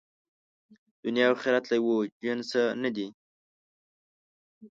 [1.03, 3.07] دنیا او آخرت له یوه جنسه نه دي.